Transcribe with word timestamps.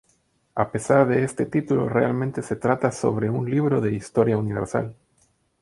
A 0.55 0.71
pesar 0.71 1.07
de 1.07 1.23
este 1.23 1.45
título, 1.45 1.87
realmente 1.87 2.41
se 2.41 2.55
trata 2.55 2.91
sobre 2.91 3.29
un 3.29 3.47
libro 3.47 3.81
de 3.81 3.93
Historia 3.93 4.35
Universal. 4.35 4.95